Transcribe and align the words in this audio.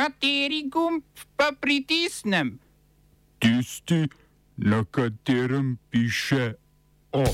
Kateri 0.00 0.62
gumb 0.72 1.04
pa 1.36 1.52
pritisnem? 1.60 2.58
Tisti, 3.38 4.08
na 4.56 4.84
katerem 4.90 5.76
piše 5.90 6.54
O. 7.12 7.24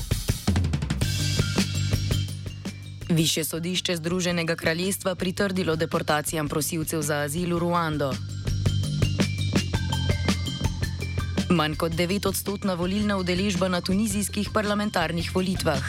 Više 3.09 3.43
sodišče 3.43 3.95
Združenega 3.95 4.55
kraljestva 4.55 5.15
pritrdilo 5.15 5.75
deportacijam 5.75 6.47
prosilcev 6.47 7.01
za 7.01 7.15
azil 7.15 7.55
v 7.55 7.59
Ruando. 7.59 8.11
Manj 11.49 11.75
kot 11.75 11.91
9 11.91 12.27
odstotna 12.27 12.73
volilna 12.73 13.17
udeležba 13.17 13.67
na 13.67 13.81
tunizijskih 13.81 14.49
parlamentarnih 14.53 15.35
volitvah. 15.35 15.83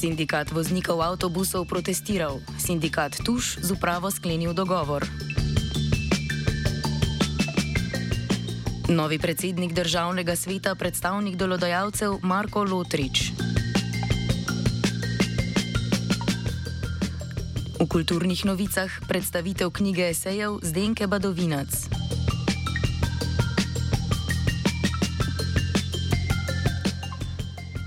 Sindikat 0.00 0.50
voznikov 0.50 1.02
avtobusov 1.02 1.64
protestiral, 1.70 2.40
sindikat 2.62 3.18
Tuš 3.26 3.58
z 3.58 3.74
upravo 3.74 4.06
sklenil 4.10 4.54
dogovor. 4.54 5.02
Novi 8.86 9.18
predsednik 9.18 9.74
državnega 9.74 10.36
sveta, 10.36 10.74
predstavnik 10.78 11.34
delodajalcev 11.34 12.22
Marko 12.22 12.62
Lotrič. 12.62 13.34
V 17.82 17.86
kulturnih 17.90 18.44
novicah 18.46 18.90
predstavitev 19.08 19.74
knjige 19.74 20.14
esejev 20.14 20.62
Zdenke 20.62 21.10
Badovinac. 21.10 22.01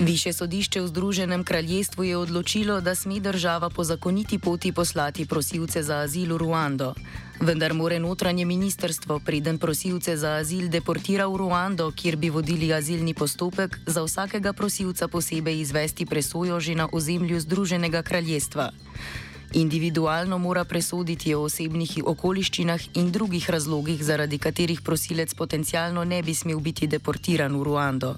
Više 0.06 0.34
sodišče 0.34 0.82
v 0.82 0.88
Združenem 0.88 1.44
kraljestvu 1.44 2.04
je 2.04 2.18
odločilo, 2.18 2.82
da 2.82 2.96
sme 2.96 3.20
država 3.20 3.70
po 3.70 3.84
zakoniti 3.84 4.38
poti 4.40 4.72
poslati 4.72 5.26
prosilce 5.26 5.82
za 5.84 5.96
azil 6.06 6.34
v 6.34 6.38
Ruando. 6.38 6.94
Vendar 7.42 7.74
more 7.74 8.00
notranje 8.00 8.46
ministerstvo, 8.46 9.20
preden 9.26 9.58
prosilce 9.58 10.18
za 10.18 10.36
azil 10.38 10.70
deportira 10.70 11.26
v 11.28 11.38
Ruando, 11.38 11.92
kjer 11.92 12.16
bi 12.16 12.30
vodili 12.30 12.74
azilni 12.74 13.14
postopek, 13.14 13.80
za 13.86 14.04
vsakega 14.04 14.54
prosilca 14.54 15.08
posebej 15.08 15.60
izvesti 15.60 16.06
presojo 16.06 16.60
že 16.60 16.76
na 16.76 16.90
ozemlju 16.92 17.40
Združenega 17.40 18.02
kraljestva. 18.02 18.70
Individualno 19.54 20.38
mora 20.38 20.66
presoditi 20.66 21.34
o 21.34 21.42
osebnih 21.42 21.98
okoliščinah 22.06 22.82
in 22.94 23.12
drugih 23.12 23.50
razlogih, 23.50 24.04
zaradi 24.04 24.38
katerih 24.38 24.82
prosilec 24.82 25.34
potencialno 25.34 26.04
ne 26.04 26.22
bi 26.22 26.36
smel 26.36 26.60
biti 26.60 26.88
deportiran 26.88 27.58
v 27.58 27.64
Ruando. 27.64 28.16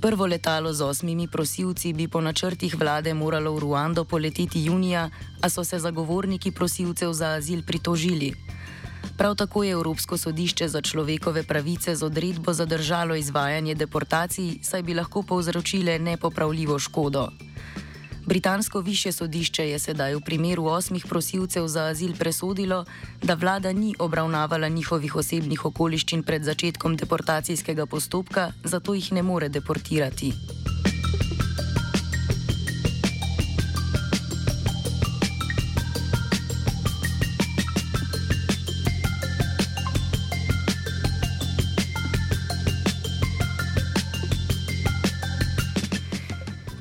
Prvo 0.00 0.26
letalo 0.26 0.72
z 0.72 0.80
osmimi 0.82 1.28
prosilci 1.28 1.92
bi 1.92 2.08
po 2.08 2.20
načrtih 2.20 2.74
vlade 2.78 3.14
moralo 3.14 3.52
v 3.54 3.58
Ruando 3.58 4.04
poleteti 4.04 4.64
junija, 4.64 5.10
a 5.40 5.48
so 5.48 5.64
se 5.64 5.78
zagovorniki 5.78 6.50
prosilcev 6.50 7.12
za 7.12 7.26
azil 7.40 7.62
pritožili. 7.66 8.34
Prav 9.16 9.34
tako 9.34 9.64
je 9.64 9.70
Evropsko 9.70 10.18
sodišče 10.18 10.68
za 10.68 10.80
človekove 10.82 11.42
pravice 11.42 11.96
z 11.96 12.02
odredbo 12.02 12.52
zadržalo 12.52 13.14
izvajanje 13.14 13.74
deportacij, 13.74 14.58
saj 14.62 14.82
bi 14.82 14.94
lahko 14.94 15.22
povzročile 15.22 15.98
nepopravljivo 15.98 16.78
škodo. 16.78 17.28
Britansko 18.26 18.80
više 18.80 19.12
sodišče 19.12 19.68
je 19.68 19.78
sedaj 19.78 20.14
v 20.14 20.20
primeru 20.20 20.64
osmih 20.64 21.06
prosilcev 21.08 21.66
za 21.66 21.84
azil 21.84 22.16
presodilo, 22.18 22.84
da 23.22 23.34
vlada 23.34 23.72
ni 23.72 23.94
obravnavala 23.98 24.68
njihovih 24.68 25.16
osebnih 25.16 25.64
okoliščin 25.64 26.22
pred 26.22 26.44
začetkom 26.44 26.96
deportacijskega 26.96 27.86
postopka, 27.86 28.52
zato 28.64 28.94
jih 28.94 29.12
ne 29.12 29.22
more 29.22 29.48
deportirati. 29.48 30.32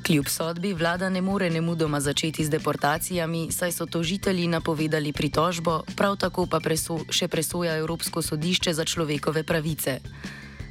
Kljub 0.05 0.27
sodbi 0.29 0.73
vlada 0.73 1.09
ne 1.09 1.21
more 1.21 1.49
nemudoma 1.49 1.99
začeti 1.99 2.43
z 2.45 2.49
deportacijami, 2.49 3.47
saj 3.51 3.71
so 3.71 3.85
tožitelji 3.85 4.47
napovedali 4.47 5.13
pritožbo, 5.13 5.81
prav 5.95 6.17
tako 6.21 6.45
pa 6.45 6.59
preso 6.59 6.99
še 7.09 7.25
presoja 7.27 7.73
Evropsko 7.81 8.21
sodišče 8.21 8.73
za 8.73 8.85
človekove 8.85 9.43
pravice. 9.43 9.95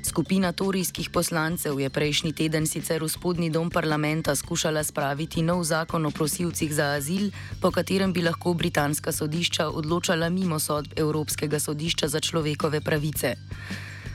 Skupina 0.06 0.52
torijskih 0.52 1.10
poslancev 1.10 1.80
je 1.80 1.90
prejšnji 1.90 2.32
teden 2.32 2.66
sicer 2.70 3.02
v 3.02 3.08
spodnji 3.10 3.50
dom 3.50 3.74
parlamenta 3.74 4.36
skušala 4.38 4.84
spraviti 4.84 5.42
nov 5.42 5.64
zakon 5.64 6.06
o 6.06 6.14
prosilcih 6.14 6.70
za 6.70 6.92
azil, 6.94 7.32
po 7.58 7.74
katerem 7.74 8.12
bi 8.12 8.22
lahko 8.22 8.54
britanska 8.54 9.12
sodišča 9.12 9.66
odločala 9.68 10.30
mimo 10.30 10.62
sodb 10.62 10.94
Evropskega 10.96 11.58
sodišča 11.58 12.08
za 12.08 12.20
človekove 12.20 12.80
pravice 12.80 13.34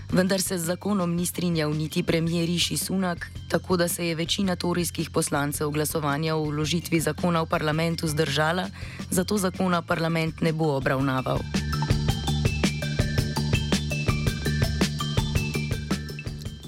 vendar 0.09 0.42
se 0.42 0.58
z 0.58 0.66
zakonom 0.66 1.16
ni 1.16 1.25
strinjal 1.25 1.74
niti 1.74 2.03
premijer 2.03 2.46
Riši 2.46 2.78
Sunak, 2.78 3.31
tako 3.47 3.78
da 3.78 3.88
se 3.88 4.08
je 4.08 4.16
večina 4.16 4.56
torijskih 4.56 5.09
poslancev 5.09 5.70
glasovanja 5.70 6.36
o 6.36 6.44
vložitvi 6.44 7.00
zakona 7.00 7.42
v 7.42 7.46
parlamentu 7.46 8.08
zdržala, 8.08 8.70
zato 9.09 9.38
zakona 9.38 9.81
parlament 9.81 10.42
ne 10.42 10.53
bo 10.53 10.75
obravnaval. 10.75 11.40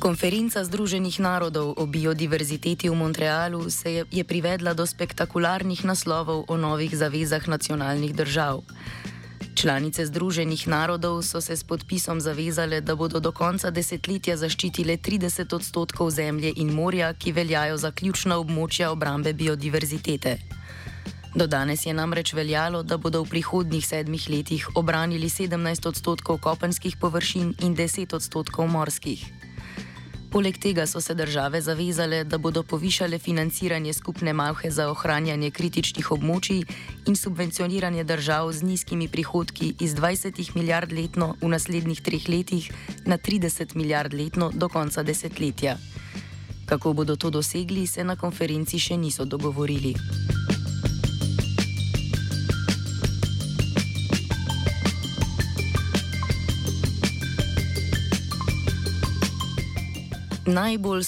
Konferenca 0.02 0.66
Združenih 0.66 1.20
narodov 1.22 1.78
o 1.78 1.86
biodiverziteti 1.86 2.90
v 2.90 2.96
Montrealu 2.98 3.70
se 3.70 3.94
je, 3.94 4.06
je 4.12 4.24
privedla 4.26 4.74
do 4.74 4.82
spektakularnih 4.82 5.86
naslovov 5.86 6.50
o 6.50 6.58
novih 6.58 6.90
zavezah 6.90 7.46
nacionalnih 7.46 8.10
držav. 8.10 8.66
Članice 9.62 10.06
Združenih 10.10 10.68
narodov 10.68 11.22
so 11.22 11.38
se 11.42 11.54
s 11.54 11.62
podpisom 11.64 12.18
zavezale, 12.18 12.82
da 12.82 12.96
bodo 12.96 13.20
do 13.20 13.30
konca 13.32 13.70
desetletja 13.70 14.34
zaščitile 14.34 14.98
30 14.98 15.54
odstotkov 15.54 16.10
zemlje 16.10 16.54
in 16.56 16.74
morja, 16.74 17.14
ki 17.14 17.32
veljajo 17.32 17.78
za 17.78 17.92
ključna 17.92 18.40
območja 18.42 18.90
obrambe 18.90 19.34
biodiverzitete. 19.34 20.34
Do 21.36 21.48
danes 21.48 21.86
je 21.86 21.94
namreč 21.94 22.34
veljalo, 22.34 22.82
da 22.84 22.98
bodo 22.98 23.22
v 23.22 23.30
prihodnjih 23.30 23.86
sedmih 23.86 24.30
letih 24.30 24.66
obranili 24.76 25.30
17 25.30 25.88
odstotkov 25.88 26.42
kopenskih 26.42 26.98
površin 26.98 27.54
in 27.62 27.78
10 27.78 28.16
odstotkov 28.18 28.66
morskih. 28.68 29.30
Poleg 30.32 30.58
tega 30.58 30.88
so 30.88 31.02
se 31.02 31.14
države 31.14 31.62
zavezale, 31.62 32.24
da 32.24 32.38
bodo 32.38 32.64
povišale 32.64 33.20
financiranje 33.20 33.94
skupne 33.94 34.34
malhe 34.34 34.72
za 34.72 34.88
ohranjanje 34.88 35.52
kritičnih 35.52 36.12
območij 36.12 36.64
in 37.08 37.16
subvencioniranje 37.20 38.04
držav 38.04 38.54
z 38.54 38.64
nizkimi 38.64 39.10
prihodki 39.12 39.74
iz 39.80 39.96
20 39.96 40.56
milijard 40.56 40.92
letno 40.92 41.36
v 41.42 41.52
naslednjih 41.52 42.02
treh 42.02 42.30
letih 42.30 42.72
na 43.06 43.18
30 43.18 43.76
milijard 43.76 44.14
letno 44.14 44.52
do 44.54 44.70
konca 44.70 45.04
desetletja. 45.04 45.76
Kako 46.66 46.94
bodo 46.94 47.16
to 47.16 47.30
dosegli, 47.30 47.88
se 47.88 48.04
na 48.04 48.16
konferenci 48.16 48.80
še 48.80 48.98
niso 48.98 49.26
dogovorili. 49.26 49.96
Najbolj 60.52 61.04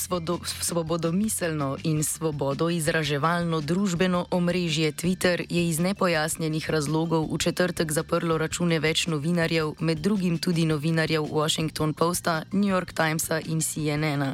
svobodomiselno 0.62 1.78
in 1.84 2.04
svobodo 2.04 2.70
izraževalno 2.70 3.62
družbeno 3.62 4.26
omrežje 4.32 4.92
Twitter 4.92 5.46
je 5.50 5.68
iz 5.70 5.80
nepojasnjenih 5.80 6.70
razlogov 6.70 7.28
v 7.34 7.38
četrtek 7.38 7.92
zaprlo 7.92 8.38
račune 8.38 8.80
več 8.80 9.08
novinarjev, 9.08 9.74
med 9.80 10.00
drugim 10.00 10.38
tudi 10.38 10.66
novinarjev 10.66 11.28
Washington 11.32 11.94
Posta, 11.94 12.44
New 12.52 12.72
York 12.72 12.94
Timesa 12.94 13.42
in 13.46 13.62
CNN-a. 13.62 14.34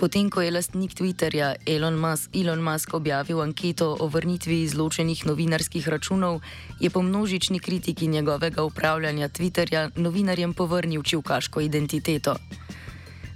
Potem, 0.00 0.30
ko 0.30 0.40
je 0.40 0.50
lastnik 0.50 0.94
Twitterja 0.94 1.54
Elon 1.66 2.00
Musk, 2.00 2.30
Elon 2.36 2.62
Musk 2.64 2.94
objavil 2.94 3.40
anketo 3.40 3.96
o 4.00 4.08
vrnitvi 4.08 4.62
izločenih 4.62 5.26
novinarskih 5.26 5.88
računov, 5.88 6.40
je 6.80 6.90
po 6.90 7.02
množični 7.02 7.58
kritiki 7.58 8.06
njegovega 8.06 8.64
upravljanja 8.64 9.28
Twitterja 9.28 9.90
novinarjem 9.96 10.54
povrnil 10.54 11.02
čivkaško 11.02 11.60
identiteto. 11.60 12.36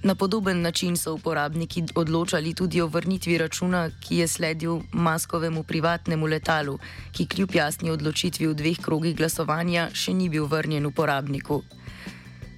Na 0.02 0.14
podoben 0.14 0.62
način 0.62 0.96
so 0.96 1.14
uporabniki 1.14 1.84
odločali 1.94 2.54
tudi 2.54 2.80
o 2.80 2.86
vrnitvi 2.86 3.38
računa, 3.38 3.90
ki 4.00 4.16
je 4.16 4.28
sledil 4.28 4.80
maskovemu 4.92 5.62
privatnemu 5.62 6.26
letalu, 6.26 6.78
ki 7.12 7.26
kljub 7.26 7.54
jasni 7.54 7.90
odločitvi 7.90 8.46
v 8.46 8.54
dveh 8.54 8.80
krogih 8.80 9.16
glasovanja 9.16 9.90
še 9.92 10.14
ni 10.14 10.28
bil 10.28 10.48
vrnjen 10.48 10.86
uporabniku. 10.86 11.60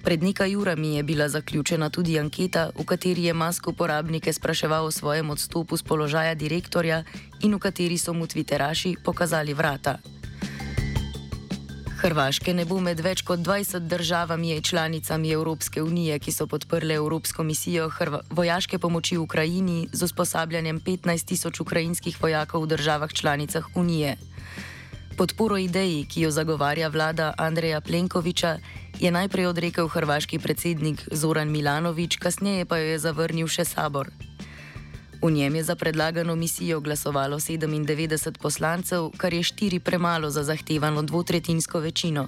Pred 0.03 0.23
nekaj 0.23 0.55
urami 0.55 0.95
je 0.95 1.03
bila 1.03 1.29
zaključena 1.29 1.89
tudi 1.89 2.19
anketa, 2.19 2.69
v 2.79 2.85
kateri 2.85 3.23
je 3.23 3.33
Mask 3.33 3.67
uporabnike 3.67 4.33
spraševal 4.33 4.85
o 4.85 4.91
svojem 4.91 5.29
odstopu 5.29 5.77
z 5.77 5.83
položaja 5.83 6.35
direktorja 6.35 7.03
in 7.41 7.55
v 7.55 7.59
kateri 7.59 7.97
so 7.97 8.13
mu 8.13 8.27
Twitteraši 8.27 8.95
pokazali 9.03 9.53
vrata. 9.53 9.99
Hrvaške 12.03 12.51
ne 12.51 12.65
bo 12.67 12.81
med 12.83 12.99
več 12.99 13.21
kot 13.23 13.39
20 13.39 13.85
državami 13.87 14.49
in 14.51 14.61
članicami 14.61 15.29
Evropske 15.31 15.79
unije, 15.81 16.17
ki 16.19 16.31
so 16.35 16.47
podprle 16.51 16.97
Evropsko 16.99 17.45
misijo 17.47 17.85
Hrva 17.89 18.19
vojaške 18.29 18.79
pomoči 18.79 19.17
Ukrajini 19.17 19.87
z 19.91 20.03
usposabljanjem 20.03 20.81
15 20.83 21.25
tisoč 21.25 21.61
ukrajinskih 21.63 22.17
vojakov 22.21 22.65
v 22.65 22.67
državah 22.75 23.13
članicah 23.13 23.69
unije. 23.75 24.17
Podporo 25.17 25.57
ideji, 25.57 26.03
ki 26.05 26.27
jo 26.27 26.31
zagovarja 26.31 26.91
vlada 26.91 27.33
Andreja 27.37 27.81
Plenkoviča, 27.81 28.57
je 28.99 29.11
najprej 29.11 29.47
odrekel 29.47 29.87
hrvaški 29.87 30.39
predsednik 30.39 31.07
Zoran 31.11 31.55
Milanovič, 31.55 32.17
kasneje 32.17 32.65
pa 32.65 32.83
jo 32.83 32.91
je 32.91 32.99
zavrnil 32.99 33.47
še 33.47 33.63
sabor. 33.65 34.11
V 35.23 35.31
njem 35.31 35.55
je 35.55 35.63
za 35.63 35.75
predlagano 35.75 36.35
misijo 36.35 36.79
glasovalo 36.79 37.39
97 37.39 38.37
poslancev, 38.37 39.09
kar 39.17 39.33
je 39.33 39.43
štiri 39.43 39.79
premalo 39.79 40.29
za 40.29 40.43
zahtevano 40.43 41.01
dvotretinsko 41.01 41.79
večino. 41.79 42.27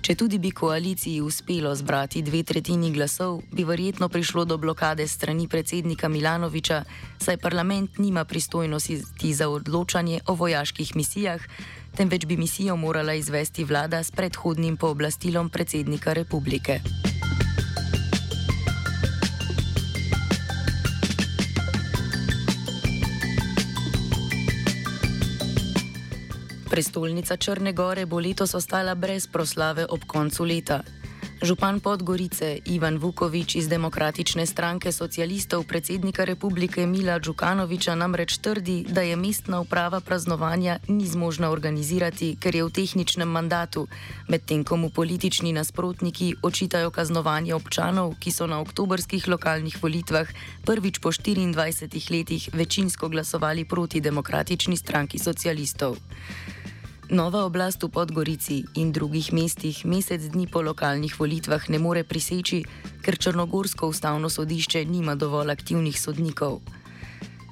Če 0.00 0.14
tudi 0.14 0.38
bi 0.38 0.50
koaliciji 0.50 1.20
uspelo 1.20 1.74
zbrati 1.74 2.22
dve 2.22 2.40
tretjini 2.42 2.88
glasov, 2.92 3.42
bi 3.52 3.64
verjetno 3.64 4.08
prišlo 4.08 4.44
do 4.44 4.56
blokade 4.56 5.08
strani 5.08 5.48
predsednika 5.48 6.08
Milanoviča, 6.08 6.84
saj 7.20 7.36
parlament 7.36 7.98
nima 7.98 8.24
pristojnosti 8.24 9.34
za 9.34 9.48
odločanje 9.48 10.20
o 10.26 10.34
vojaških 10.34 10.96
misijah, 10.96 11.42
temveč 11.96 12.24
bi 12.24 12.36
misijo 12.36 12.76
morala 12.76 13.14
izvesti 13.14 13.64
vlada 13.64 14.02
s 14.02 14.10
predhodnim 14.10 14.76
pooblastilom 14.76 15.50
predsednika 15.50 16.12
republike. 16.12 16.80
Prestolnica 26.78 27.34
Črne 27.34 27.72
Gore 27.74 28.06
bo 28.06 28.20
letos 28.22 28.54
ostala 28.54 28.94
brez 28.94 29.26
proslave 29.26 29.82
ob 29.90 30.06
koncu 30.06 30.44
leta. 30.46 30.78
Župan 31.42 31.80
Podgorice 31.82 32.58
Ivan 32.70 32.98
Vukovič 33.02 33.58
iz 33.58 33.66
Demokratične 33.66 34.46
stranke 34.46 34.92
socialistov 34.94 35.66
predsednika 35.66 36.22
republike 36.22 36.86
Mila 36.86 37.18
Đukanoviča 37.18 37.94
namreč 37.98 38.38
trdi, 38.38 38.86
da 38.86 39.02
je 39.02 39.16
mestna 39.16 39.58
uprava 39.60 39.98
praznovanja 40.00 40.78
ni 40.88 41.06
zmožna 41.06 41.50
organizirati, 41.50 42.36
ker 42.38 42.54
je 42.54 42.62
v 42.62 42.70
tehničnem 42.70 43.26
mandatu, 43.26 43.88
medtem 44.30 44.62
ko 44.62 44.78
mu 44.78 44.90
politični 44.90 45.50
nasprotniki 45.52 46.34
očitajo 46.42 46.94
kaznovanje 46.94 47.58
občanov, 47.58 48.14
ki 48.22 48.30
so 48.30 48.46
na 48.46 48.62
oktobrskih 48.62 49.26
lokalnih 49.26 49.82
volitvah 49.82 50.30
prvič 50.62 51.02
po 51.02 51.10
24 51.10 52.10
letih 52.10 52.50
večinsko 52.54 53.08
glasovali 53.08 53.66
proti 53.66 54.00
Demokratični 54.00 54.76
stranki 54.76 55.18
socialistov. 55.18 55.98
Nova 57.08 57.48
oblast 57.48 57.80
v 57.80 57.88
Podgorici 57.88 58.68
in 58.76 58.92
drugih 58.92 59.32
mestih 59.32 59.80
mesec 59.88 60.20
dni 60.28 60.44
po 60.44 60.60
lokalnih 60.60 61.16
volitvah 61.16 61.64
ne 61.72 61.80
more 61.80 62.04
priseči, 62.04 62.60
ker 63.00 63.16
Črnogorsko 63.16 63.88
ustavno 63.88 64.28
sodišče 64.28 64.84
nima 64.84 65.16
dovolj 65.16 65.48
aktivnih 65.48 65.96
sodnikov. 65.96 66.60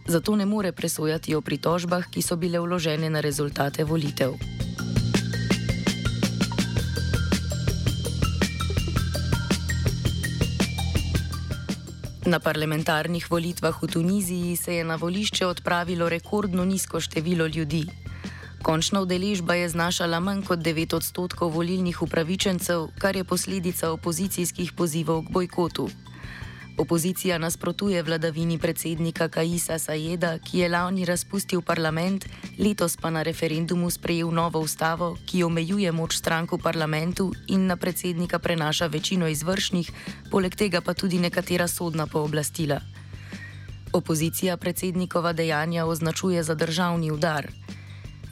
Zato 0.04 0.36
ne 0.36 0.44
more 0.44 0.76
presojati 0.76 1.32
o 1.32 1.40
pritožbah, 1.40 2.04
ki 2.04 2.20
so 2.20 2.36
bile 2.36 2.60
vložene 2.60 3.08
na 3.08 3.24
rezultate 3.24 3.84
volitev. 3.88 4.36
Na 12.28 12.44
parlamentarnih 12.44 13.24
volitvah 13.30 13.72
v 13.82 13.86
Tuniziji 13.88 14.56
se 14.56 14.74
je 14.76 14.84
na 14.84 15.00
volišče 15.00 15.46
odpravilo 15.46 16.08
rekordno 16.12 16.64
nizko 16.64 17.00
število 17.00 17.46
ljudi. 17.46 18.05
Končna 18.66 19.00
udeležba 19.06 19.54
je 19.54 19.68
znašala 19.68 20.18
manj 20.20 20.42
kot 20.42 20.58
9 20.58 20.98
odstotkov 20.98 21.54
volilnih 21.54 22.02
upravičencev, 22.02 22.88
kar 22.98 23.16
je 23.16 23.22
posledica 23.24 23.92
opozicijskih 23.94 24.72
pozivov 24.72 25.22
k 25.22 25.30
bojkotu. 25.30 25.86
Opozicija 26.78 27.38
nasprotuje 27.38 28.02
vladavini 28.02 28.58
predsednika 28.58 29.28
Kaisa 29.28 29.78
Sajeda, 29.78 30.38
ki 30.38 30.58
je 30.58 30.68
lani 30.68 31.04
razpustil 31.04 31.62
parlament, 31.62 32.26
letos 32.58 32.96
pa 32.96 33.10
na 33.10 33.22
referendumu 33.22 33.90
sprejel 33.90 34.34
novo 34.34 34.58
ustavo, 34.58 35.14
ki 35.26 35.44
omejuje 35.46 35.92
moč 35.92 36.18
strank 36.18 36.52
v 36.52 36.58
parlamentu 36.58 37.30
in 37.46 37.70
na 37.70 37.76
predsednika 37.76 38.38
prenaša 38.38 38.86
večino 38.86 39.28
izvršnih, 39.28 39.92
poleg 40.30 40.56
tega 40.58 40.80
pa 40.80 40.94
tudi 40.94 41.22
nekatera 41.22 41.68
sodna 41.68 42.06
pooblastila. 42.06 42.80
Opozicija 43.92 44.56
predsednikova 44.56 45.32
dejanja 45.32 45.86
označuje 45.86 46.42
za 46.42 46.54
državni 46.54 47.10
udar. 47.10 47.46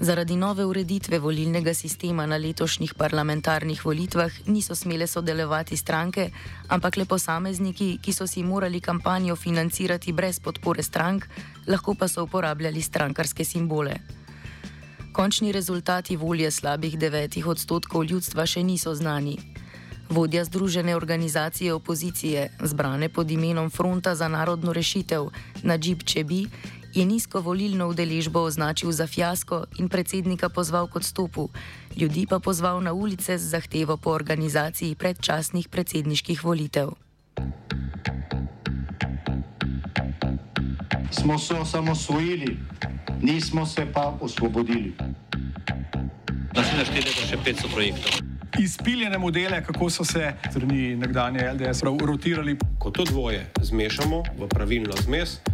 Zaradi 0.05 0.37
nove 0.37 0.65
ureditve 0.65 1.19
volilnega 1.19 1.73
sistema 1.75 2.27
na 2.27 2.37
letošnjih 2.37 2.95
parlamentarnih 2.95 3.85
volitvah 3.85 4.33
niso 4.47 4.75
smele 4.75 5.07
sodelovati 5.07 5.77
stranke, 5.77 6.29
ampak 6.69 6.97
le 6.97 7.05
posamezniki, 7.05 7.99
ki 8.03 8.13
so 8.13 8.27
si 8.27 8.43
morali 8.43 8.81
kampanjo 8.81 9.37
financirati 9.37 10.13
brez 10.13 10.41
podpore 10.41 10.83
strank, 10.83 11.25
lahko 11.67 11.95
pa 11.95 12.09
so 12.09 12.23
uporabljali 12.23 12.83
strankarske 12.83 13.45
simbole. 13.45 13.97
Končni 15.13 15.53
rezultati 15.53 16.17
volje 16.17 16.51
slabih 16.51 16.99
devetih 16.99 17.47
odstotkov 17.47 18.05
ljudstva 18.05 18.47
še 18.47 18.63
niso 18.63 18.95
znani. 18.95 19.39
Vodja 20.11 20.45
Združene 20.45 20.97
organizacije 20.97 21.73
opozicije, 21.73 22.51
zbrane 22.61 23.09
pod 23.09 23.31
imenom 23.31 23.71
Fronta 23.71 24.15
za 24.15 24.29
narodno 24.29 24.73
rešitev, 24.73 25.31
Najib 25.63 26.03
Čebi, 26.05 26.45
je 26.95 27.05
nizko 27.07 27.41
volilno 27.41 27.89
udeležbo 27.89 28.43
označil 28.47 28.93
za 28.93 29.07
fiasko 29.07 29.65
in 29.79 29.89
predsednika 29.89 30.49
pozval 30.49 30.87
k 30.87 30.97
odstopu, 30.97 31.49
ljudi 31.97 32.27
pa 32.31 32.39
pozval 32.39 32.83
na 32.83 32.93
ulice 32.93 33.39
z 33.39 33.51
zahtevo 33.51 33.97
po 33.97 34.11
organizaciji 34.11 34.95
predčasnih 34.95 35.69
predsedniških 35.69 36.45
volitev. 36.45 36.95
Smo 41.11 41.39
se 41.39 41.55
osamosvojili, 41.55 42.57
nismo 43.23 43.67
se 43.67 43.87
pa 43.93 44.15
osvobodili. 44.21 44.95
Da 46.55 46.63
si 46.63 46.77
našteli 46.77 47.11
še 47.11 47.37
500 47.37 47.75
projektov. 47.75 48.13
Izpiljene 48.59 49.19
modele, 49.19 49.59
kako 49.67 49.91
so 49.91 50.05
se 50.05 50.33
strani 50.51 50.95
nekdanje 50.97 51.43
LDS 51.53 51.83
rotirali. 51.83 52.55
Ko 52.79 52.91
to 52.91 53.05
dvoje 53.05 53.51
zmešamo 53.63 54.23
v 54.39 54.49
pravilno 54.49 54.95
zmes, 55.03 55.41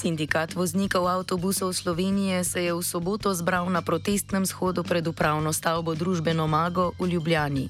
Sindikat 0.00 0.56
voznikov 0.56 1.04
avtobusov 1.04 1.76
Slovenije 1.76 2.40
se 2.40 2.64
je 2.64 2.72
v 2.72 2.80
soboto 2.80 3.36
zbral 3.36 3.68
na 3.68 3.84
protestnem 3.84 4.48
shodu 4.48 4.80
pred 4.80 5.04
upravno 5.04 5.52
stavbo 5.52 5.92
Družbeno 5.92 6.48
Mago 6.48 6.96
v 6.96 7.12
Ljubljani. 7.12 7.68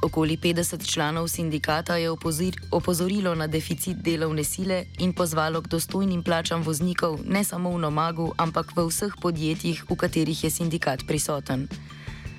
Okoli 0.00 0.40
50 0.40 0.80
članov 0.80 1.28
sindikata 1.28 2.00
je 2.00 2.08
opozorilo 2.72 3.34
na 3.36 3.44
deficit 3.44 4.00
delovne 4.00 4.40
sile 4.40 4.88
in 5.04 5.12
pozvalo 5.12 5.60
k 5.60 5.68
dostojnim 5.68 6.24
plačam 6.24 6.64
voznikov 6.64 7.20
ne 7.28 7.44
samo 7.44 7.76
v 7.76 7.84
Nomagu, 7.84 8.32
ampak 8.40 8.72
v 8.72 8.88
vseh 8.88 9.12
podjetjih, 9.20 9.84
v 9.84 9.96
katerih 10.00 10.44
je 10.44 10.50
sindikat 10.50 11.04
prisoten. 11.04 11.68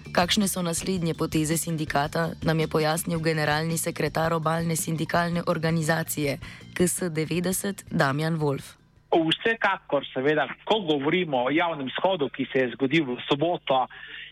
Kakšne 0.09 0.49
so 0.49 0.65
naslednje 0.65 1.13
poteze 1.13 1.61
sindikata, 1.61 2.33
nam 2.41 2.57
je 2.57 2.67
pojasnil 2.67 3.21
generalni 3.21 3.77
sekretar 3.77 4.33
obalne 4.33 4.73
sindikalne 4.73 5.45
organizacije 5.45 6.41
KS90 6.73 7.85
Damjan 7.93 8.41
Wolf. 8.41 8.80
Vsekakor, 9.11 10.05
seveda, 10.13 10.47
ko 10.63 10.79
govorimo 10.87 11.45
o 11.45 11.51
javnem 11.51 11.89
shodu, 11.99 12.29
ki 12.29 12.47
se 12.51 12.59
je 12.59 12.71
zgodil 12.75 13.05
v 13.09 13.17
soboto, 13.27 13.85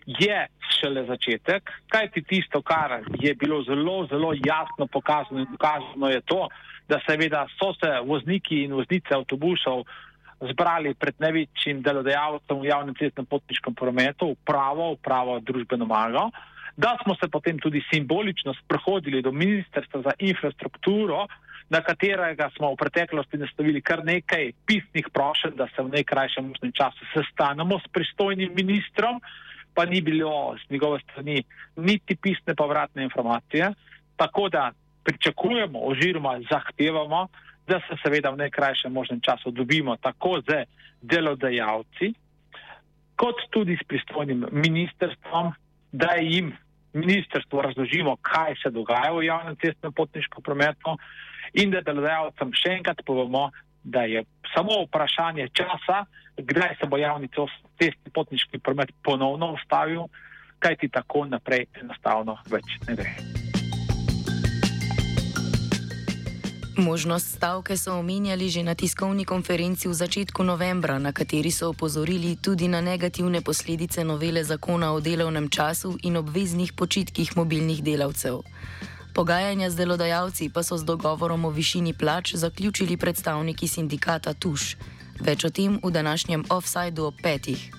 je 0.07 0.48
šele 0.79 1.03
začetek. 1.05 1.71
Kaj 1.91 2.12
ti 2.15 2.24
tisto, 2.24 2.62
kar 2.62 3.01
je 3.19 3.36
bilo 3.36 3.62
zelo, 3.63 4.05
zelo 4.07 4.33
jasno 4.33 4.88
pokazano 4.88 5.43
in 5.43 5.50
dokazano, 5.51 6.09
je 6.09 6.21
to, 6.21 6.48
da 6.89 7.00
seveda 7.05 7.45
so 7.59 7.74
se 7.77 7.91
vozniki 8.05 8.63
in 8.63 8.74
voznice 8.74 9.13
avtobusov 9.13 9.83
zbrali 10.39 10.93
pred 10.95 11.19
največjim 11.19 11.81
delodajalcem 11.83 12.62
v 12.62 12.69
javnem 12.71 12.95
cestnem 12.95 13.27
potniškem 13.27 13.75
prometu, 13.75 14.31
upravo, 14.33 14.93
upravo 14.95 15.39
družbeno 15.43 15.86
mago, 15.86 16.29
da 16.77 16.97
smo 17.03 17.15
se 17.15 17.27
potem 17.27 17.59
tudi 17.59 17.81
simbolično 17.93 18.53
sprehodili 18.53 19.21
do 19.21 19.31
Ministrstva 19.31 20.01
za 20.01 20.11
infrastrukturo, 20.19 21.27
na 21.69 21.81
katerega 21.81 22.49
smo 22.57 22.73
v 22.73 22.81
preteklosti 22.81 23.38
nastavili 23.38 23.81
kar 23.81 24.01
nekaj 24.05 24.51
pisnih 24.65 25.09
prošenj, 25.13 25.55
da 25.55 25.67
se 25.75 25.81
v 25.81 25.93
najkrajšem 25.93 26.47
možnem 26.47 26.71
času 26.73 27.05
sestanemo 27.13 27.79
s 27.79 27.88
pristojnim 27.93 28.53
ministrom, 28.55 29.21
pa 29.73 29.85
ni 29.85 30.01
bilo 30.01 30.57
z 30.57 30.71
njegove 30.73 30.99
strani 30.99 31.43
niti 31.75 32.15
pisne 32.15 32.55
povratne 32.55 33.03
informacije. 33.03 33.73
Tako 34.17 34.49
da 34.49 34.71
pričakujemo 35.03 35.79
oziroma 35.79 36.39
zahtevamo, 36.51 37.27
da 37.67 37.79
se 37.79 37.95
seveda 38.03 38.29
v 38.29 38.38
najkrajšem 38.38 38.91
možnem 38.93 39.21
času 39.21 39.51
dobimo 39.51 39.95
tako 39.95 40.41
z 40.41 40.65
delodajalci, 41.01 42.13
kot 43.15 43.35
tudi 43.49 43.77
s 43.77 43.88
pristojnim 43.88 44.45
ministrstvom, 44.51 45.53
da 45.91 46.15
jim 46.22 46.53
ministrstvo 46.93 47.62
razložimo, 47.62 48.15
kaj 48.22 48.55
se 48.63 48.69
dogaja 48.69 49.12
v 49.13 49.25
javnem 49.25 49.55
cestnem 49.62 49.93
potniškem 49.93 50.43
prometu 50.43 50.98
in 51.53 51.72
da 51.72 51.81
delodajalcem 51.81 52.53
še 52.53 52.77
enkrat 52.79 53.01
povemo, 53.05 53.50
da 53.84 54.03
je 54.03 54.24
samo 54.53 54.84
vprašanje 54.86 55.48
časa, 55.53 56.03
kdaj 56.38 56.75
se 56.79 56.88
bo 56.88 56.98
javni 56.98 57.29
cestni 57.79 58.13
potniški 58.13 58.60
promet 58.60 58.91
ponovno 59.03 59.53
ustavil, 59.53 60.08
kajti 60.60 60.89
tako 60.89 61.25
naprej 61.25 61.69
enostavno 61.81 62.38
več 62.51 62.79
ne 62.88 62.96
gre. 63.00 63.38
Možnost 66.79 67.36
stavke 67.36 67.77
so 67.77 68.00
omenjali 68.00 68.50
že 68.50 68.63
na 68.63 68.71
tiskovni 68.71 69.25
konferenci 69.25 69.91
v 69.91 69.93
začetku 69.93 70.43
novembra, 70.43 70.95
na 70.95 71.12
kateri 71.12 71.51
so 71.51 71.75
opozorili 71.75 72.39
tudi 72.39 72.71
na 72.71 72.79
negativne 72.81 73.41
posledice 73.43 74.03
novele 74.03 74.43
zakona 74.43 74.95
o 74.95 75.03
delovnem 75.03 75.50
času 75.51 76.00
in 76.07 76.15
obveznih 76.17 76.71
počitkih 76.74 77.36
mobilnih 77.36 77.83
delavcev. 77.83 78.48
Pogajanja 79.13 79.69
z 79.69 79.75
delodajalci 79.75 80.50
pa 80.50 80.63
so 80.63 80.79
z 80.79 80.88
dogovorom 80.88 81.45
o 81.45 81.51
višini 81.51 81.93
plač 81.93 82.33
zaključili 82.33 82.98
predstavniki 82.98 83.67
sindikata 83.67 84.33
Tuš. 84.33 84.79
Več 85.19 85.43
o 85.43 85.50
tem 85.51 85.83
v 85.83 85.91
današnjem 85.91 86.48
offsajdu 86.48 87.12
ob 87.12 87.19
petih. 87.19 87.78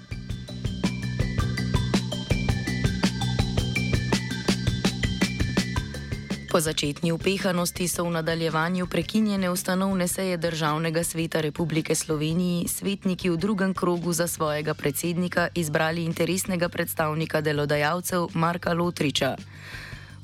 Po 6.51 6.59
začetni 6.59 7.15
upehanosti 7.15 7.87
so 7.87 8.03
v 8.03 8.11
nadaljevanju 8.11 8.91
prekinjene 8.91 9.51
ustanovne 9.51 10.09
seje 10.11 10.37
Državnega 10.37 11.05
sveta 11.05 11.41
Republike 11.41 11.95
Slovenije 11.95 12.67
svetniki 12.69 13.31
v 13.31 13.37
drugem 13.37 13.75
krogu 13.75 14.13
za 14.13 14.27
svojega 14.27 14.75
predsednika 14.75 15.49
izbrali 15.55 16.03
interesnega 16.05 16.69
predstavnika 16.69 17.41
delodajalcev 17.41 18.35
Marka 18.35 18.75
Lotriča. 18.75 19.37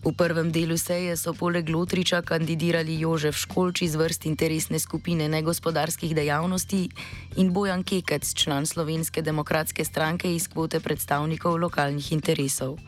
V 0.03 0.11
prvem 0.19 0.51
delu 0.51 0.75
seje 0.75 1.15
so 1.17 1.31
poleg 1.31 1.71
Lotriča 1.71 2.23
kandidirali 2.23 2.99
Jožef 2.99 3.39
Školč 3.39 3.83
iz 3.83 3.95
vrst 3.95 4.27
interesne 4.27 4.83
skupine 4.83 5.29
negospodarskih 5.29 6.11
dejavnosti 6.11 6.89
in 7.37 7.53
Bojan 7.53 7.87
Kekec, 7.87 8.35
član 8.35 8.67
Slovenske 8.67 9.23
demokratske 9.23 9.85
stranke 9.85 10.35
iz 10.35 10.49
kvote 10.51 10.81
predstavnikov 10.81 11.55
lokalnih 11.55 12.13
interesov. 12.13 12.79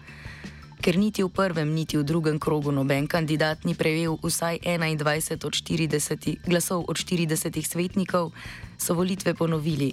Ker 0.88 0.97
niti 0.97 1.21
v 1.21 1.28
prvem, 1.28 1.68
niti 1.76 2.00
v 2.00 2.02
drugem 2.02 2.40
krogu 2.40 2.73
noben 2.73 3.04
kandidat 3.04 3.61
ni 3.68 3.76
prejel 3.76 4.16
vsaj 4.25 4.64
21 4.64 5.37
od 5.45 5.52
40 5.52 6.49
glasov 6.49 6.88
od 6.88 6.97
40 6.97 7.28
svetnikov, 7.61 8.33
so 8.80 8.97
volitve 8.97 9.37
ponovili. 9.37 9.92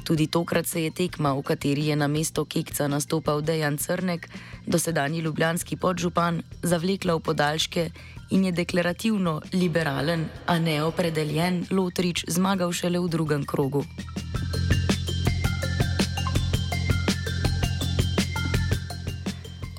Tudi 0.00 0.24
tokrat 0.32 0.64
se 0.64 0.88
je 0.88 0.96
tekma, 0.96 1.36
v 1.36 1.44
kateri 1.44 1.92
je 1.92 1.96
na 2.00 2.08
mesto 2.08 2.48
Kekca 2.48 2.88
nastopal 2.88 3.44
Dejan 3.44 3.76
Crnek, 3.76 4.32
dosedajni 4.64 5.20
ljubljanski 5.20 5.76
podžupan, 5.76 6.40
zavlekla 6.64 7.20
v 7.20 7.20
podaljške 7.20 7.90
in 8.32 8.48
je 8.48 8.52
deklarativno 8.56 9.44
liberalen, 9.52 10.24
a 10.48 10.56
neopredeljen 10.56 11.68
Lotrič 11.68 12.24
zmagal 12.32 12.72
šele 12.72 12.96
v 12.96 13.12
drugem 13.12 13.44
krogu. 13.44 13.84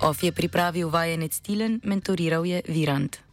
Of 0.06 0.22
je 0.24 0.32
pripravil 0.32 0.90
vajenec 0.90 1.34
Tilen, 1.42 1.82
mentoriral 1.82 2.46
je 2.46 2.62
Virant. 2.70 3.25